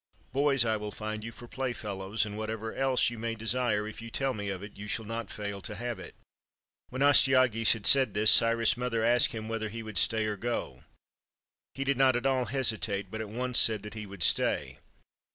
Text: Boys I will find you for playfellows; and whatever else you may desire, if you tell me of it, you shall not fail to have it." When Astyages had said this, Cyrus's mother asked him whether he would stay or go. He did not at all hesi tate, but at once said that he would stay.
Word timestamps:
Boys 0.33 0.65
I 0.65 0.77
will 0.77 0.89
find 0.89 1.23
you 1.23 1.31
for 1.31 1.47
playfellows; 1.47 2.25
and 2.25 2.35
whatever 2.35 2.73
else 2.73 3.11
you 3.11 3.19
may 3.19 3.35
desire, 3.35 3.87
if 3.87 4.01
you 4.01 4.09
tell 4.09 4.33
me 4.33 4.49
of 4.49 4.63
it, 4.63 4.75
you 4.75 4.87
shall 4.87 5.05
not 5.05 5.29
fail 5.29 5.61
to 5.61 5.75
have 5.75 5.99
it." 5.99 6.15
When 6.89 7.03
Astyages 7.03 7.73
had 7.73 7.85
said 7.85 8.15
this, 8.15 8.31
Cyrus's 8.31 8.75
mother 8.75 9.05
asked 9.05 9.31
him 9.31 9.47
whether 9.47 9.69
he 9.69 9.83
would 9.83 9.99
stay 9.99 10.25
or 10.25 10.37
go. 10.37 10.83
He 11.75 11.83
did 11.83 11.97
not 11.97 12.15
at 12.15 12.25
all 12.25 12.47
hesi 12.47 12.79
tate, 12.79 13.11
but 13.11 13.21
at 13.21 13.29
once 13.29 13.59
said 13.59 13.83
that 13.83 13.93
he 13.93 14.07
would 14.07 14.23
stay. 14.23 14.79